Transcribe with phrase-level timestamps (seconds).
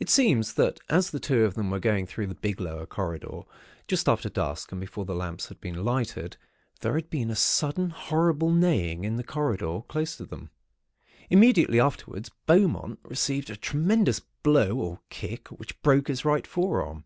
[0.00, 3.42] It seems that as the two of them were going through the big lower corridor,
[3.86, 6.36] just after dusk and before the lamps had been lighted,
[6.80, 10.50] there had been a sudden, horrible neighing in the corridor, close to them.
[11.30, 17.04] Immediately afterwards, Beaumont received a tremendous blow or kick, which broke his right forearm.